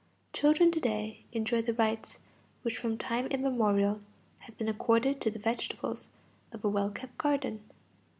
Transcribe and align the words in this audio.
Children 0.33 0.71
to 0.71 0.79
day 0.79 1.25
enjoy 1.31 1.61
the 1.61 1.75
rights 1.75 2.17
which 2.63 2.75
from 2.75 2.97
time 2.97 3.27
immemorial 3.27 4.01
have 4.39 4.57
been 4.57 4.67
accorded 4.67 5.21
to 5.21 5.29
the 5.29 5.37
vegetables 5.37 6.09
of 6.51 6.65
a 6.65 6.69
well 6.69 6.89
kept 6.89 7.19
garden. 7.19 7.61